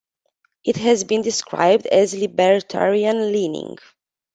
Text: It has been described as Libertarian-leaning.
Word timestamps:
It 0.63 0.77
has 0.77 1.03
been 1.03 1.21
described 1.21 1.85
as 1.85 2.15
Libertarian-leaning. 2.15 3.77